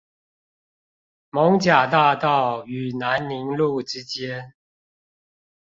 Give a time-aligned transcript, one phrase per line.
[1.29, 4.55] 艋舺大道與南寧路之間